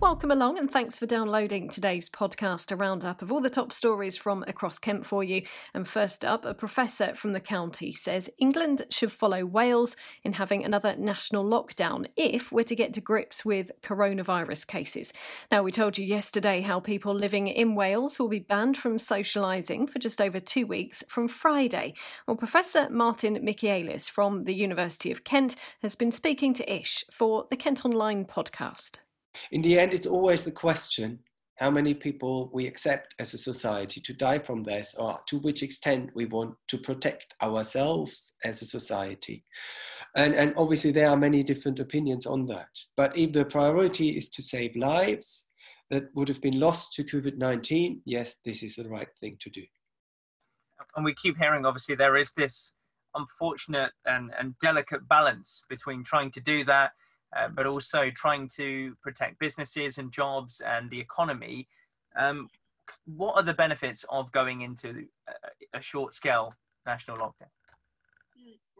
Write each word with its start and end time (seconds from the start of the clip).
Welcome 0.00 0.30
along 0.30 0.58
and 0.58 0.70
thanks 0.70 0.96
for 0.96 1.06
downloading 1.06 1.68
today's 1.68 2.08
podcast, 2.08 2.70
a 2.70 2.76
roundup 2.76 3.20
of 3.20 3.32
all 3.32 3.40
the 3.40 3.50
top 3.50 3.72
stories 3.72 4.16
from 4.16 4.44
across 4.46 4.78
Kent 4.78 5.04
for 5.04 5.24
you. 5.24 5.42
And 5.74 5.88
first 5.88 6.24
up, 6.24 6.44
a 6.44 6.54
professor 6.54 7.16
from 7.16 7.32
the 7.32 7.40
county 7.40 7.90
says 7.90 8.30
England 8.38 8.86
should 8.90 9.10
follow 9.10 9.44
Wales 9.44 9.96
in 10.22 10.34
having 10.34 10.64
another 10.64 10.94
national 10.96 11.44
lockdown 11.44 12.06
if 12.16 12.52
we're 12.52 12.62
to 12.62 12.76
get 12.76 12.94
to 12.94 13.00
grips 13.00 13.44
with 13.44 13.72
coronavirus 13.82 14.68
cases. 14.68 15.12
Now, 15.50 15.64
we 15.64 15.72
told 15.72 15.98
you 15.98 16.06
yesterday 16.06 16.60
how 16.60 16.78
people 16.78 17.12
living 17.12 17.48
in 17.48 17.74
Wales 17.74 18.20
will 18.20 18.28
be 18.28 18.38
banned 18.38 18.76
from 18.76 18.98
socialising 18.98 19.90
for 19.90 19.98
just 19.98 20.20
over 20.20 20.38
two 20.38 20.64
weeks 20.64 21.02
from 21.08 21.26
Friday. 21.26 21.94
Well, 22.24 22.36
Professor 22.36 22.88
Martin 22.88 23.44
Michaelis 23.44 24.08
from 24.08 24.44
the 24.44 24.54
University 24.54 25.10
of 25.10 25.24
Kent 25.24 25.56
has 25.82 25.96
been 25.96 26.12
speaking 26.12 26.54
to 26.54 26.72
Ish 26.72 27.04
for 27.10 27.48
the 27.50 27.56
Kent 27.56 27.84
Online 27.84 28.24
podcast 28.24 28.98
in 29.52 29.62
the 29.62 29.78
end, 29.78 29.94
it's 29.94 30.06
always 30.06 30.44
the 30.44 30.52
question 30.52 31.20
how 31.58 31.70
many 31.70 31.92
people 31.92 32.50
we 32.52 32.66
accept 32.66 33.14
as 33.18 33.34
a 33.34 33.38
society 33.38 34.00
to 34.00 34.12
die 34.12 34.38
from 34.38 34.62
this, 34.62 34.94
or 34.96 35.18
to 35.28 35.38
which 35.40 35.62
extent 35.64 36.10
we 36.14 36.24
want 36.24 36.54
to 36.68 36.78
protect 36.78 37.34
ourselves 37.42 38.36
as 38.44 38.62
a 38.62 38.66
society. 38.66 39.44
And, 40.14 40.34
and 40.34 40.54
obviously, 40.56 40.92
there 40.92 41.08
are 41.08 41.16
many 41.16 41.42
different 41.42 41.80
opinions 41.80 42.26
on 42.26 42.46
that. 42.46 42.68
But 42.96 43.16
if 43.18 43.32
the 43.32 43.44
priority 43.44 44.10
is 44.10 44.30
to 44.30 44.42
save 44.42 44.76
lives 44.76 45.48
that 45.90 46.04
would 46.14 46.28
have 46.28 46.40
been 46.40 46.60
lost 46.60 46.92
to 46.94 47.04
COVID 47.04 47.38
19, 47.38 48.02
yes, 48.04 48.36
this 48.44 48.62
is 48.62 48.76
the 48.76 48.88
right 48.88 49.08
thing 49.20 49.36
to 49.40 49.50
do. 49.50 49.62
And 50.94 51.04
we 51.04 51.14
keep 51.14 51.36
hearing, 51.36 51.66
obviously, 51.66 51.96
there 51.96 52.16
is 52.16 52.32
this 52.32 52.72
unfortunate 53.16 53.90
and, 54.06 54.30
and 54.38 54.56
delicate 54.60 55.06
balance 55.08 55.62
between 55.68 56.04
trying 56.04 56.30
to 56.32 56.40
do 56.40 56.64
that 56.64 56.92
uh, 57.36 57.48
but 57.48 57.66
also 57.66 58.10
trying 58.14 58.48
to 58.56 58.94
protect 59.02 59.38
businesses 59.38 59.98
and 59.98 60.10
jobs 60.12 60.60
and 60.64 60.90
the 60.90 61.00
economy. 61.00 61.68
Um, 62.18 62.48
what 63.04 63.36
are 63.36 63.42
the 63.42 63.54
benefits 63.54 64.04
of 64.08 64.32
going 64.32 64.62
into 64.62 65.04
a, 65.28 65.78
a 65.78 65.80
short 65.80 66.12
scale 66.12 66.52
national 66.86 67.18
lockdown? 67.18 67.50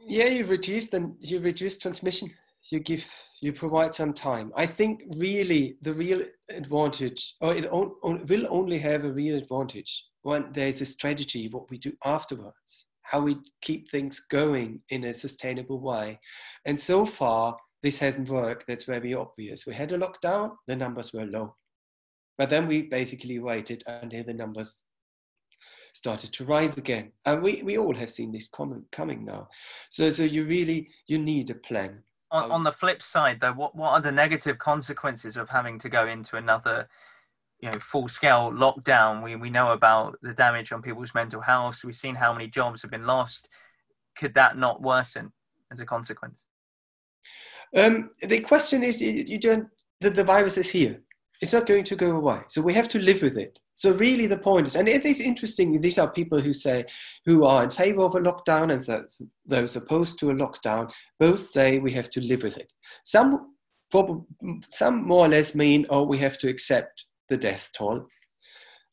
Yeah, 0.06 0.26
you 0.26 0.46
reduce 0.46 0.88
then 0.88 1.16
you 1.20 1.40
reduce 1.40 1.78
transmission. 1.78 2.30
You 2.70 2.80
give 2.80 3.04
you 3.40 3.52
provide 3.52 3.94
some 3.94 4.12
time. 4.12 4.52
I 4.56 4.66
think 4.66 5.02
really 5.16 5.76
the 5.82 5.92
real 5.92 6.22
advantage, 6.48 7.34
or 7.40 7.54
it 7.54 7.66
on, 7.66 7.92
on, 8.02 8.26
will 8.26 8.46
only 8.50 8.78
have 8.78 9.04
a 9.04 9.12
real 9.12 9.36
advantage 9.36 10.04
when 10.22 10.46
there's 10.52 10.80
a 10.80 10.86
strategy. 10.86 11.48
What 11.48 11.70
we 11.70 11.78
do 11.78 11.92
afterwards, 12.04 12.86
how 13.02 13.20
we 13.20 13.36
keep 13.60 13.90
things 13.90 14.20
going 14.30 14.80
in 14.90 15.04
a 15.04 15.14
sustainable 15.14 15.80
way, 15.80 16.20
and 16.64 16.80
so 16.80 17.04
far 17.04 17.56
this 17.82 17.98
hasn't 17.98 18.28
worked. 18.28 18.66
That's 18.66 18.84
very 18.84 19.14
obvious. 19.14 19.66
We 19.66 19.74
had 19.74 19.92
a 19.92 19.98
lockdown, 19.98 20.56
the 20.66 20.76
numbers 20.76 21.12
were 21.12 21.26
low. 21.26 21.56
But 22.36 22.50
then 22.50 22.66
we 22.66 22.82
basically 22.82 23.38
waited 23.38 23.82
until 23.86 24.24
the 24.24 24.34
numbers 24.34 24.78
started 25.94 26.32
to 26.32 26.44
rise 26.44 26.76
again. 26.78 27.12
And 27.24 27.42
we, 27.42 27.62
we 27.62 27.78
all 27.78 27.94
have 27.94 28.10
seen 28.10 28.32
this 28.32 28.48
coming, 28.48 28.84
coming 28.92 29.24
now. 29.24 29.48
So, 29.90 30.10
so 30.10 30.22
you 30.22 30.44
really, 30.44 30.88
you 31.06 31.18
need 31.18 31.50
a 31.50 31.54
plan. 31.54 32.02
On, 32.30 32.50
on 32.50 32.64
the 32.64 32.72
flip 32.72 33.02
side 33.02 33.38
though, 33.40 33.54
what, 33.54 33.74
what 33.74 33.90
are 33.92 34.00
the 34.00 34.12
negative 34.12 34.58
consequences 34.58 35.36
of 35.36 35.48
having 35.48 35.78
to 35.80 35.88
go 35.88 36.06
into 36.06 36.36
another 36.36 36.88
you 37.60 37.70
know 37.70 37.78
full 37.80 38.08
scale 38.08 38.52
lockdown 38.52 39.22
we 39.22 39.36
we 39.36 39.50
know 39.50 39.72
about 39.72 40.16
the 40.22 40.32
damage 40.32 40.72
on 40.72 40.82
people's 40.82 41.14
mental 41.14 41.40
health 41.40 41.82
we've 41.84 41.96
seen 41.96 42.14
how 42.14 42.32
many 42.32 42.46
jobs 42.46 42.82
have 42.82 42.90
been 42.90 43.06
lost 43.06 43.48
could 44.16 44.34
that 44.34 44.56
not 44.56 44.80
worsen 44.80 45.32
as 45.72 45.80
a 45.80 45.86
consequence 45.86 46.44
um, 47.76 48.10
the 48.22 48.40
question 48.40 48.82
is, 48.82 49.00
you 49.00 49.38
don't. 49.38 49.68
The, 50.00 50.10
the 50.10 50.24
virus 50.24 50.56
is 50.56 50.70
here. 50.70 51.00
It's 51.40 51.52
not 51.52 51.66
going 51.66 51.84
to 51.84 51.96
go 51.96 52.16
away. 52.16 52.40
So 52.48 52.62
we 52.62 52.74
have 52.74 52.88
to 52.90 52.98
live 52.98 53.22
with 53.22 53.36
it. 53.36 53.58
So 53.74 53.92
really, 53.92 54.26
the 54.26 54.38
point 54.38 54.66
is, 54.66 54.74
and 54.74 54.88
it 54.88 55.04
is 55.04 55.20
interesting. 55.20 55.80
These 55.80 55.98
are 55.98 56.10
people 56.10 56.40
who 56.40 56.52
say, 56.52 56.84
who 57.24 57.44
are 57.44 57.62
in 57.62 57.70
favour 57.70 58.02
of 58.02 58.16
a 58.16 58.20
lockdown, 58.20 58.72
and 58.72 59.28
those 59.46 59.76
opposed 59.76 60.18
to 60.18 60.30
a 60.30 60.34
lockdown. 60.34 60.90
Both 61.20 61.50
say 61.50 61.78
we 61.78 61.92
have 61.92 62.10
to 62.10 62.20
live 62.20 62.42
with 62.42 62.58
it. 62.58 62.72
Some, 63.04 63.54
some 64.68 65.06
more 65.06 65.26
or 65.26 65.28
less 65.28 65.54
mean, 65.54 65.86
oh, 65.90 66.02
we 66.02 66.18
have 66.18 66.38
to 66.38 66.48
accept 66.48 67.04
the 67.28 67.36
death 67.36 67.70
toll. 67.76 68.06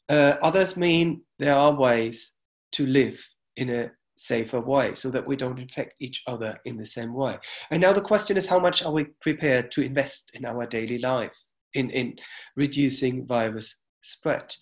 Uh, 0.07 0.35
others 0.43 0.77
mean 0.77 1.21
there 1.39 1.55
are 1.55 1.73
ways 1.73 2.33
to 2.73 2.85
live 2.85 3.19
in 3.57 3.69
a 3.71 3.91
safer 4.17 4.59
way 4.59 4.95
so 4.95 5.09
that 5.09 5.25
we 5.25 5.35
don't 5.35 5.59
infect 5.59 5.95
each 5.99 6.23
other 6.27 6.59
in 6.65 6.77
the 6.77 6.85
same 6.85 7.13
way. 7.13 7.37
And 7.71 7.81
now 7.81 7.93
the 7.93 8.01
question 8.01 8.37
is 8.37 8.47
how 8.47 8.59
much 8.59 8.83
are 8.83 8.91
we 8.91 9.05
prepared 9.21 9.71
to 9.71 9.81
invest 9.81 10.31
in 10.33 10.45
our 10.45 10.65
daily 10.65 10.99
life 10.99 11.33
in, 11.73 11.89
in 11.89 12.15
reducing 12.55 13.25
virus 13.25 13.75
spread? 14.03 14.55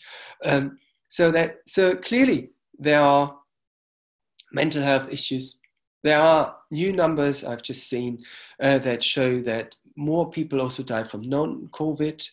Um, 0.43 0.77
so 1.09 1.31
that 1.31 1.57
so 1.67 1.95
clearly 1.95 2.49
there 2.79 3.01
are 3.01 3.35
mental 4.51 4.81
health 4.81 5.09
issues. 5.11 5.59
There 6.03 6.19
are 6.19 6.55
new 6.71 6.91
numbers 6.91 7.43
I've 7.43 7.61
just 7.61 7.87
seen 7.87 8.23
uh, 8.61 8.79
that 8.79 9.03
show 9.03 9.41
that 9.43 9.75
more 9.95 10.29
people 10.29 10.61
also 10.61 10.83
die 10.83 11.03
from 11.03 11.21
non-COVID 11.29 12.27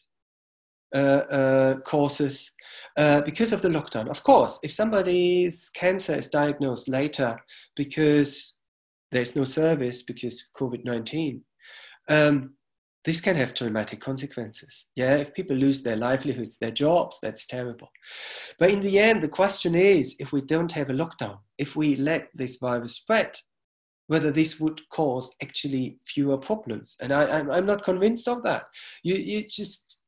uh, 0.95 0.99
uh, 0.99 1.75
causes 1.81 2.51
uh, 2.97 3.21
because 3.23 3.53
of 3.53 3.63
the 3.63 3.69
lockdown. 3.69 4.09
Of 4.09 4.23
course, 4.23 4.59
if 4.63 4.73
somebody's 4.73 5.71
cancer 5.71 6.15
is 6.15 6.29
diagnosed 6.29 6.89
later 6.89 7.39
because 7.77 8.57
there's 9.13 9.37
no 9.37 9.45
service 9.45 10.03
because 10.03 10.45
COVID 10.59 10.85
19, 10.85 11.43
um, 12.09 12.55
this 13.05 13.21
can 13.21 13.37
have 13.37 13.55
dramatic 13.55 14.01
consequences. 14.01 14.85
Yeah, 14.95 15.17
if 15.17 15.33
people 15.33 15.57
lose 15.57 15.83
their 15.83 15.97
livelihoods, 15.97 16.59
their 16.59 16.71
jobs, 16.71 17.19
that's 17.23 17.47
terrible. 17.47 17.89
But 18.59 18.71
in 18.71 18.83
the 18.83 18.99
end, 18.99 19.23
the 19.23 19.29
question 19.29 19.75
is 19.75 20.17
if 20.19 20.33
we 20.33 20.43
don't 20.43 20.73
have 20.73 20.91
a 20.91 20.95
lockdown, 20.95 21.39
if 21.57 21.77
we 21.77 21.97
let 21.97 22.29
this 22.35 22.57
virus 22.57 22.97
spread, 22.97 23.33
whether 24.09 24.31
this 24.33 24.59
would 24.59 24.81
cause 24.91 25.33
actually 25.41 25.97
fewer 26.05 26.37
problems. 26.37 26.97
And 27.01 27.13
I, 27.13 27.39
am 27.39 27.65
not 27.65 27.85
convinced 27.85 28.27
of 28.27 28.43
that. 28.43 28.65
You, 29.05 29.15
you 29.15 29.47
just 29.49 30.00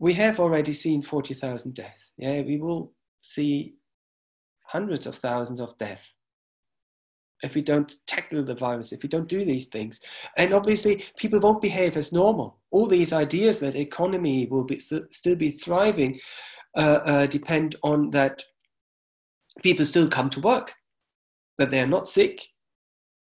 we 0.00 0.14
have 0.14 0.40
already 0.40 0.74
seen 0.74 1.02
40,000 1.02 1.74
deaths. 1.74 1.94
Yeah, 2.16 2.40
we 2.40 2.58
will 2.58 2.92
see 3.22 3.74
hundreds 4.64 5.06
of 5.06 5.16
thousands 5.16 5.60
of 5.60 5.76
deaths 5.78 6.14
if 7.42 7.54
we 7.54 7.62
don't 7.62 7.94
tackle 8.06 8.42
the 8.42 8.54
virus, 8.54 8.92
if 8.92 9.02
we 9.02 9.08
don't 9.08 9.28
do 9.28 9.44
these 9.44 9.66
things. 9.66 10.00
And 10.36 10.52
obviously, 10.52 11.04
people 11.16 11.40
won't 11.40 11.62
behave 11.62 11.96
as 11.96 12.12
normal. 12.12 12.58
All 12.70 12.86
these 12.86 13.12
ideas 13.12 13.60
that 13.60 13.76
economy 13.76 14.46
will 14.46 14.64
be, 14.64 14.78
still 14.78 15.36
be 15.36 15.50
thriving 15.50 16.20
uh, 16.76 17.00
uh, 17.04 17.26
depend 17.26 17.76
on 17.82 18.10
that 18.10 18.42
people 19.62 19.84
still 19.84 20.08
come 20.08 20.30
to 20.30 20.40
work, 20.40 20.74
that 21.58 21.70
they're 21.70 21.86
not 21.86 22.08
sick, 22.08 22.42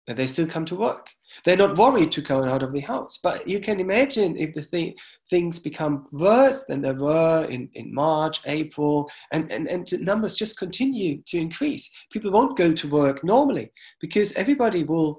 that 0.06 0.16
they 0.16 0.26
still 0.26 0.46
come 0.46 0.64
to 0.66 0.76
work. 0.76 1.08
They're 1.44 1.56
not 1.56 1.78
worried 1.78 2.12
to 2.12 2.22
come 2.22 2.44
out 2.44 2.62
of 2.62 2.72
the 2.72 2.80
house. 2.80 3.18
But 3.22 3.46
you 3.48 3.60
can 3.60 3.80
imagine 3.80 4.36
if 4.36 4.54
the 4.54 4.62
th- 4.62 4.96
things 5.30 5.58
become 5.58 6.06
worse 6.12 6.64
than 6.68 6.80
they 6.80 6.92
were 6.92 7.46
in, 7.50 7.68
in 7.74 7.94
March, 7.94 8.40
April, 8.46 9.10
and, 9.32 9.50
and, 9.50 9.68
and 9.68 10.00
numbers 10.00 10.34
just 10.34 10.58
continue 10.58 11.22
to 11.26 11.38
increase. 11.38 11.88
People 12.12 12.30
won't 12.30 12.56
go 12.56 12.72
to 12.72 12.88
work 12.88 13.24
normally 13.24 13.72
because 14.00 14.32
everybody 14.32 14.84
will, 14.84 15.18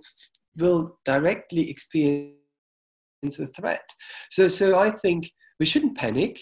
will 0.58 0.98
directly 1.06 1.70
experience 1.70 2.36
the 3.24 3.50
threat. 3.56 3.88
So, 4.30 4.48
so 4.48 4.78
I 4.80 4.92
think 4.92 5.32
we 5.60 5.66
shouldn't 5.66 5.98
panic 5.98 6.40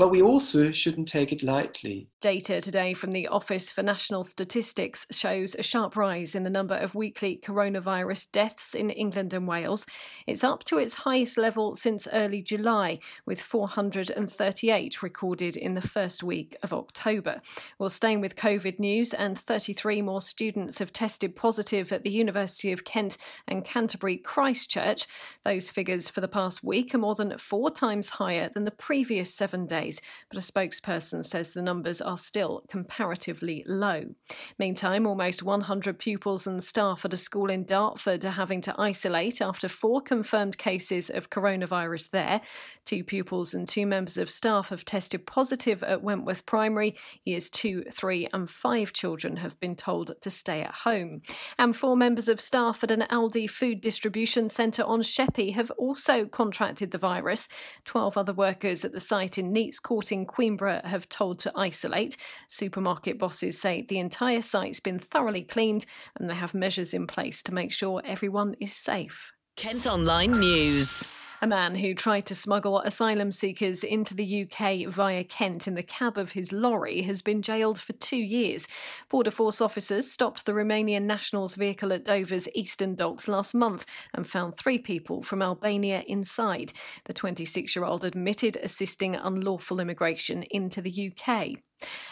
but 0.00 0.08
we 0.08 0.22
also 0.22 0.70
shouldn't 0.70 1.08
take 1.08 1.30
it 1.30 1.42
lightly. 1.42 2.08
Data 2.22 2.62
today 2.62 2.94
from 2.94 3.10
the 3.10 3.28
Office 3.28 3.70
for 3.70 3.82
National 3.82 4.24
Statistics 4.24 5.06
shows 5.10 5.54
a 5.54 5.62
sharp 5.62 5.94
rise 5.94 6.34
in 6.34 6.42
the 6.42 6.48
number 6.48 6.74
of 6.74 6.94
weekly 6.94 7.38
coronavirus 7.42 8.32
deaths 8.32 8.74
in 8.74 8.88
England 8.88 9.34
and 9.34 9.46
Wales. 9.46 9.84
It's 10.26 10.42
up 10.42 10.64
to 10.64 10.78
its 10.78 10.94
highest 10.94 11.36
level 11.36 11.76
since 11.76 12.08
early 12.14 12.40
July, 12.40 12.98
with 13.26 13.42
438 13.42 15.02
recorded 15.02 15.54
in 15.58 15.74
the 15.74 15.82
first 15.82 16.22
week 16.22 16.56
of 16.62 16.72
October. 16.72 17.42
Well, 17.78 17.90
staying 17.90 18.22
with 18.22 18.36
COVID 18.36 18.78
news, 18.78 19.12
and 19.12 19.38
33 19.38 20.00
more 20.00 20.22
students 20.22 20.78
have 20.78 20.94
tested 20.94 21.36
positive 21.36 21.92
at 21.92 22.04
the 22.04 22.10
University 22.10 22.72
of 22.72 22.84
Kent 22.84 23.18
and 23.46 23.66
Canterbury 23.66 24.16
Christ 24.16 24.70
Church. 24.70 25.06
Those 25.44 25.70
figures 25.70 26.08
for 26.08 26.22
the 26.22 26.28
past 26.28 26.64
week 26.64 26.94
are 26.94 26.98
more 26.98 27.14
than 27.14 27.36
four 27.36 27.70
times 27.70 28.08
higher 28.08 28.48
than 28.48 28.64
the 28.64 28.70
previous 28.70 29.34
seven 29.34 29.66
days 29.66 29.89
but 30.28 30.38
a 30.38 30.40
spokesperson 30.40 31.24
says 31.24 31.52
the 31.52 31.62
numbers 31.62 32.00
are 32.00 32.16
still 32.16 32.62
comparatively 32.68 33.64
low. 33.66 34.14
Meantime, 34.58 35.06
almost 35.06 35.42
100 35.42 35.98
pupils 35.98 36.46
and 36.46 36.62
staff 36.62 37.04
at 37.04 37.14
a 37.14 37.16
school 37.16 37.50
in 37.50 37.64
Dartford 37.64 38.24
are 38.24 38.30
having 38.30 38.60
to 38.60 38.74
isolate 38.78 39.40
after 39.40 39.68
four 39.68 40.00
confirmed 40.00 40.58
cases 40.58 41.10
of 41.10 41.30
coronavirus 41.30 42.10
there. 42.10 42.40
Two 42.84 43.02
pupils 43.02 43.54
and 43.54 43.68
two 43.68 43.86
members 43.86 44.18
of 44.18 44.30
staff 44.30 44.68
have 44.68 44.84
tested 44.84 45.26
positive 45.26 45.82
at 45.82 46.02
Wentworth 46.02 46.46
Primary. 46.46 46.96
Years 47.24 47.48
2, 47.50 47.84
3, 47.90 48.28
and 48.32 48.50
5 48.50 48.92
children 48.92 49.36
have 49.36 49.58
been 49.60 49.76
told 49.76 50.12
to 50.20 50.30
stay 50.30 50.62
at 50.62 50.74
home. 50.74 51.22
And 51.58 51.76
four 51.76 51.96
members 51.96 52.28
of 52.28 52.40
staff 52.40 52.82
at 52.84 52.90
an 52.90 53.04
Aldi 53.10 53.48
food 53.48 53.80
distribution 53.80 54.48
centre 54.48 54.84
on 54.84 55.02
Sheppey 55.02 55.52
have 55.52 55.70
also 55.72 56.26
contracted 56.26 56.90
the 56.90 56.98
virus. 56.98 57.48
12 57.84 58.18
other 58.18 58.32
workers 58.32 58.84
at 58.84 58.92
the 58.92 59.00
site 59.00 59.38
in 59.38 59.52
Neats 59.70 59.80
Court 59.80 60.10
in 60.10 60.26
Queenborough 60.26 60.84
have 60.84 61.08
told 61.08 61.38
to 61.40 61.52
isolate. 61.54 62.16
Supermarket 62.48 63.20
bosses 63.20 63.60
say 63.60 63.82
the 63.82 64.00
entire 64.00 64.42
site's 64.42 64.80
been 64.80 64.98
thoroughly 64.98 65.42
cleaned 65.42 65.86
and 66.16 66.28
they 66.28 66.34
have 66.34 66.54
measures 66.54 66.92
in 66.92 67.06
place 67.06 67.40
to 67.44 67.54
make 67.54 67.72
sure 67.72 68.02
everyone 68.04 68.56
is 68.58 68.72
safe. 68.72 69.32
Kent 69.54 69.86
Online 69.86 70.32
News. 70.32 71.04
A 71.42 71.46
man 71.46 71.76
who 71.76 71.94
tried 71.94 72.26
to 72.26 72.34
smuggle 72.34 72.80
asylum 72.80 73.32
seekers 73.32 73.82
into 73.82 74.14
the 74.14 74.42
UK 74.42 74.86
via 74.92 75.24
Kent 75.24 75.66
in 75.66 75.72
the 75.72 75.82
cab 75.82 76.18
of 76.18 76.32
his 76.32 76.52
lorry 76.52 77.00
has 77.02 77.22
been 77.22 77.40
jailed 77.40 77.80
for 77.80 77.94
two 77.94 78.18
years. 78.18 78.68
Border 79.08 79.30
Force 79.30 79.62
officers 79.62 80.10
stopped 80.10 80.44
the 80.44 80.52
Romanian 80.52 81.04
national's 81.04 81.54
vehicle 81.54 81.94
at 81.94 82.04
Dover's 82.04 82.46
Eastern 82.54 82.94
Docks 82.94 83.26
last 83.26 83.54
month 83.54 83.86
and 84.12 84.28
found 84.28 84.58
three 84.58 84.78
people 84.78 85.22
from 85.22 85.40
Albania 85.40 86.04
inside. 86.06 86.74
The 87.06 87.14
26 87.14 87.74
year 87.74 87.86
old 87.86 88.04
admitted 88.04 88.56
assisting 88.56 89.16
unlawful 89.16 89.80
immigration 89.80 90.42
into 90.50 90.82
the 90.82 91.10
UK. 91.10 91.62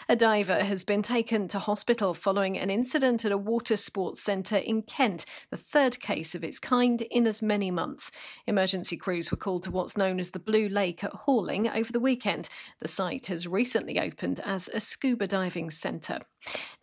A 0.07 0.15
diver 0.15 0.63
has 0.63 0.83
been 0.83 1.03
taken 1.03 1.47
to 1.49 1.59
hospital 1.59 2.13
following 2.13 2.57
an 2.57 2.69
incident 2.69 3.25
at 3.25 3.31
a 3.31 3.37
water 3.37 3.77
sports 3.77 4.23
centre 4.23 4.57
in 4.57 4.81
Kent, 4.81 5.25
the 5.51 5.57
third 5.57 5.99
case 5.99 6.33
of 6.33 6.43
its 6.43 6.59
kind 6.59 7.03
in 7.03 7.27
as 7.27 7.43
many 7.43 7.69
months. 7.69 8.11
Emergency 8.47 8.97
crews 8.97 9.29
were 9.29 9.37
called 9.37 9.63
to 9.63 9.71
what's 9.71 9.97
known 9.97 10.19
as 10.19 10.31
the 10.31 10.39
Blue 10.39 10.67
Lake 10.67 11.03
at 11.03 11.13
Horling 11.13 11.69
over 11.69 11.91
the 11.91 11.99
weekend. 11.99 12.49
The 12.81 12.87
site 12.87 13.27
has 13.27 13.47
recently 13.47 13.99
opened 13.99 14.39
as 14.43 14.67
a 14.69 14.79
scuba 14.79 15.27
diving 15.27 15.69
centre. 15.69 16.21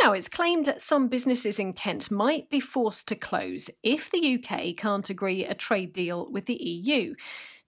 Now, 0.01 0.13
it's 0.13 0.29
claimed 0.29 0.67
that 0.67 0.81
some 0.81 1.09
businesses 1.09 1.59
in 1.59 1.73
Kent 1.73 2.11
might 2.11 2.51
be 2.51 2.61
forced 2.61 3.09
to 3.09 3.17
close 3.17 3.71
if 3.83 4.11
the 4.11 4.35
UK 4.35 4.77
can't 4.77 5.11
agree 5.11 5.45
a 5.45 5.55
trade 5.55 5.93
deal 5.93 6.31
with 6.31 6.47
the 6.47 6.63
EU. 6.63 7.15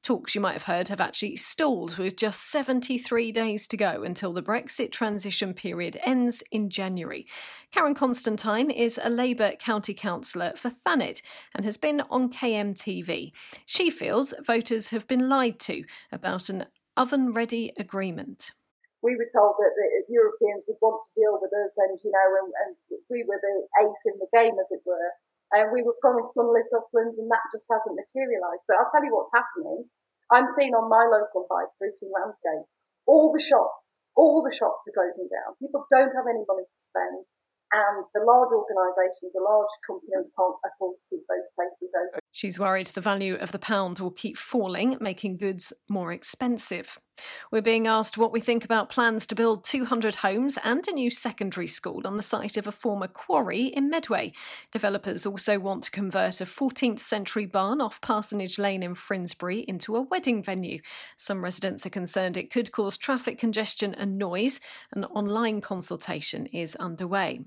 Talks 0.08 0.34
you 0.34 0.40
might 0.40 0.54
have 0.54 0.62
heard 0.62 0.88
have 0.88 1.02
actually 1.02 1.36
stalled 1.36 1.98
with 1.98 2.16
just 2.16 2.50
73 2.50 3.30
days 3.30 3.68
to 3.68 3.76
go 3.76 4.04
until 4.04 4.32
the 4.32 4.40
Brexit 4.40 4.90
transition 4.90 5.52
period 5.52 5.98
ends 6.02 6.42
in 6.50 6.70
January. 6.70 7.26
Karen 7.72 7.94
Constantine 7.94 8.70
is 8.70 8.98
a 9.04 9.10
Labour 9.10 9.52
county 9.60 9.92
councillor 9.92 10.54
for 10.56 10.70
Thanet 10.70 11.20
and 11.54 11.66
has 11.66 11.76
been 11.76 12.00
on 12.08 12.32
KMTV. 12.32 13.32
She 13.66 13.90
feels 13.90 14.32
voters 14.46 14.88
have 14.88 15.06
been 15.06 15.28
lied 15.28 15.60
to 15.68 15.84
about 16.10 16.48
an 16.48 16.64
oven 16.96 17.34
ready 17.34 17.74
agreement. 17.78 18.52
We 19.02 19.14
were 19.14 19.28
told 19.30 19.56
that 19.58 19.72
the 19.76 20.10
Europeans 20.10 20.64
would 20.68 20.78
want 20.80 21.04
to 21.04 21.20
deal 21.20 21.38
with 21.38 21.52
us 21.52 21.76
and, 21.76 22.00
you 22.02 22.10
know, 22.10 22.28
and, 22.40 22.52
and 22.64 22.76
we 23.10 23.26
were 23.28 23.38
the 23.42 23.84
ace 23.84 24.02
in 24.06 24.18
the 24.18 24.26
game, 24.32 24.54
as 24.58 24.70
it 24.70 24.80
were. 24.86 25.12
And 25.52 25.72
we 25.72 25.80
were 25.80 25.96
promised 26.04 26.36
some 26.36 26.48
sunlit 26.48 26.68
uplands, 26.76 27.16
and 27.16 27.30
that 27.32 27.44
just 27.52 27.68
hasn't 27.72 27.96
materialised. 27.96 28.68
But 28.68 28.76
I'll 28.80 28.92
tell 28.92 29.04
you 29.04 29.16
what's 29.16 29.32
happening. 29.32 29.88
I'm 30.28 30.48
seeing 30.52 30.76
on 30.76 30.92
my 30.92 31.08
local 31.08 31.48
high 31.48 31.64
street 31.72 31.96
in 32.04 32.12
Ramsgate, 32.12 32.68
all 33.08 33.32
the 33.32 33.40
shops, 33.40 33.96
all 34.12 34.44
the 34.44 34.52
shops 34.52 34.84
are 34.84 34.92
closing 34.92 35.28
down. 35.32 35.56
People 35.56 35.88
don't 35.88 36.12
have 36.12 36.28
any 36.28 36.44
money 36.44 36.68
to 36.68 36.78
spend, 36.78 37.24
and 37.72 38.04
the 38.12 38.20
large 38.20 38.52
organisations, 38.52 39.32
the 39.32 39.40
large 39.40 39.72
companies 39.88 40.28
can't 40.36 40.60
afford 40.68 41.00
to 41.00 41.04
keep 41.08 41.24
those 41.24 41.48
places 41.56 41.92
open. 41.96 42.20
She's 42.32 42.58
worried 42.58 42.88
the 42.88 43.00
value 43.00 43.36
of 43.36 43.52
the 43.52 43.58
pound 43.58 44.00
will 44.00 44.10
keep 44.10 44.36
falling, 44.36 44.96
making 45.00 45.38
goods 45.38 45.72
more 45.88 46.12
expensive. 46.12 46.98
We're 47.50 47.62
being 47.62 47.86
asked 47.86 48.18
what 48.18 48.32
we 48.32 48.40
think 48.40 48.64
about 48.64 48.90
plans 48.90 49.26
to 49.28 49.34
build 49.34 49.64
200 49.64 50.16
homes 50.16 50.58
and 50.62 50.86
a 50.86 50.92
new 50.92 51.10
secondary 51.10 51.66
school 51.66 52.06
on 52.06 52.16
the 52.16 52.22
site 52.22 52.56
of 52.56 52.66
a 52.66 52.72
former 52.72 53.08
quarry 53.08 53.66
in 53.66 53.90
Medway. 53.90 54.32
Developers 54.72 55.26
also 55.26 55.58
want 55.58 55.84
to 55.84 55.90
convert 55.90 56.40
a 56.40 56.44
14th 56.44 57.00
century 57.00 57.46
barn 57.46 57.80
off 57.80 58.00
Parsonage 58.00 58.58
Lane 58.58 58.82
in 58.82 58.94
Frindsbury 58.94 59.64
into 59.64 59.96
a 59.96 60.02
wedding 60.02 60.42
venue. 60.42 60.80
Some 61.16 61.44
residents 61.44 61.86
are 61.86 61.90
concerned 61.90 62.36
it 62.36 62.50
could 62.50 62.72
cause 62.72 62.96
traffic 62.96 63.38
congestion 63.38 63.94
and 63.94 64.16
noise. 64.16 64.60
An 64.92 65.04
online 65.04 65.60
consultation 65.60 66.46
is 66.46 66.76
underway. 66.76 67.40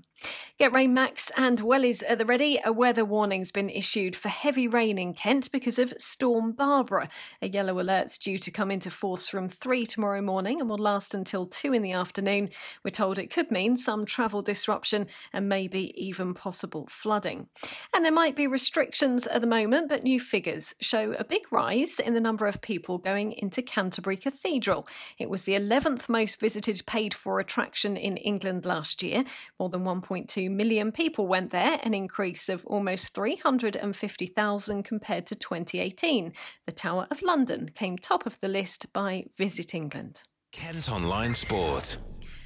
Get 0.58 0.72
Rain 0.72 0.94
macs 0.94 1.32
and 1.36 1.60
wellies 1.60 2.02
at 2.08 2.18
the 2.18 2.24
ready. 2.24 2.60
A 2.64 2.72
weather 2.72 3.04
warning's 3.04 3.50
been 3.50 3.68
issued 3.68 4.14
for 4.14 4.28
heavy 4.28 4.68
rain 4.68 4.98
in 4.98 5.14
Kent 5.14 5.50
because 5.50 5.78
of 5.78 5.94
Storm 5.98 6.52
Barbara. 6.52 7.08
A 7.40 7.48
yellow 7.48 7.80
alert's 7.80 8.18
due 8.18 8.38
to 8.38 8.50
come 8.50 8.70
into 8.70 8.90
force 8.90 9.26
from 9.26 9.48
3 9.62 9.86
tomorrow 9.86 10.20
morning 10.20 10.60
and 10.60 10.68
will 10.68 10.76
last 10.76 11.14
until 11.14 11.46
2 11.46 11.72
in 11.72 11.82
the 11.82 11.92
afternoon. 11.92 12.48
We're 12.82 12.90
told 12.90 13.16
it 13.16 13.30
could 13.30 13.52
mean 13.52 13.76
some 13.76 14.04
travel 14.04 14.42
disruption 14.42 15.06
and 15.32 15.48
maybe 15.48 15.94
even 15.96 16.34
possible 16.34 16.88
flooding. 16.90 17.46
And 17.94 18.04
there 18.04 18.10
might 18.10 18.34
be 18.34 18.48
restrictions 18.48 19.28
at 19.28 19.40
the 19.40 19.46
moment, 19.46 19.88
but 19.88 20.02
new 20.02 20.18
figures 20.18 20.74
show 20.80 21.12
a 21.12 21.22
big 21.22 21.52
rise 21.52 22.00
in 22.00 22.14
the 22.14 22.20
number 22.20 22.48
of 22.48 22.60
people 22.60 22.98
going 22.98 23.30
into 23.34 23.62
Canterbury 23.62 24.16
Cathedral. 24.16 24.88
It 25.16 25.30
was 25.30 25.44
the 25.44 25.54
11th 25.54 26.08
most 26.08 26.40
visited 26.40 26.82
paid 26.84 27.14
for 27.14 27.38
attraction 27.38 27.96
in 27.96 28.16
England 28.16 28.66
last 28.66 29.00
year. 29.00 29.22
More 29.60 29.68
than 29.68 29.84
1.2 29.84 30.50
million 30.50 30.90
people 30.90 31.28
went 31.28 31.52
there, 31.52 31.78
an 31.84 31.94
increase 31.94 32.48
of 32.48 32.66
almost 32.66 33.14
350,000 33.14 34.82
compared 34.82 35.28
to 35.28 35.36
2018. 35.36 36.32
The 36.66 36.72
Tower 36.72 37.06
of 37.12 37.22
London 37.22 37.70
came 37.76 37.96
top 37.96 38.26
of 38.26 38.40
the 38.40 38.48
list 38.48 38.92
by 38.92 39.26
visitors. 39.38 39.51
Visit 39.52 39.74
England. 39.74 40.22
Kent 40.50 40.88
Online 40.88 41.34
Sport. 41.34 41.98